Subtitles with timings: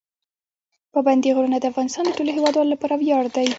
[0.93, 3.47] پابندي غرونه د افغانستان د ټولو هیوادوالو لپاره ویاړ دی.